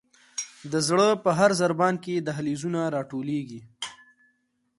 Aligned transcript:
د 0.71 0.73
زړه 0.87 1.07
په 1.23 1.29
هر 1.39 1.51
ضربان 1.61 1.95
کې 2.03 2.23
دهلیزونه 2.27 2.81
را 2.93 3.01
ټولیږي. 3.11 3.61